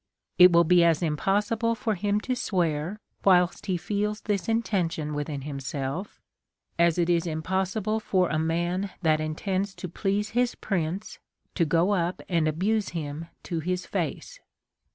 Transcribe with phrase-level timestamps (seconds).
[0.39, 5.41] It will be as impossible for him to swear, whilst he feels this intention within
[5.41, 6.19] himself,
[6.79, 11.19] as it is impossible for a man that intends to please his prince
[11.53, 14.39] to go up and abuse him to his face.